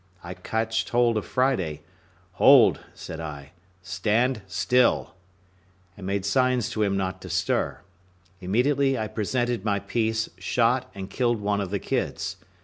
[0.23, 1.83] I catched hold of Friday.
[2.41, 3.51] "Hold," said I,
[3.83, 5.13] "stand still;"
[5.95, 7.81] and made signs to him not to stir:
[8.39, 12.37] immediately I presented my piece, shot, and killed one of the kids.